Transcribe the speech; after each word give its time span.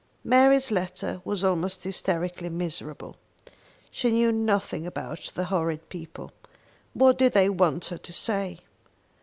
Mary's 0.23 0.71
letter 0.71 1.21
was 1.23 1.43
almost 1.43 1.83
hysterically 1.83 2.49
miserable. 2.49 3.17
She 3.91 4.09
knew 4.11 4.31
nothing 4.31 4.87
about 4.87 5.29
the 5.35 5.45
horrid 5.45 5.89
people. 5.89 6.31
What 6.95 7.19
did 7.19 7.33
they 7.33 7.49
want 7.51 7.85
her 7.85 7.99
to 7.99 8.11
say? 8.11 8.61